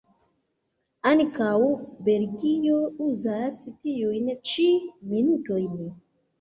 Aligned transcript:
Ankaŭ 1.09 1.51
Belgio 2.09 2.81
uzas 3.11 3.63
tiujn 3.87 4.35
ĉi 4.51 4.69
minutojn. 5.15 5.81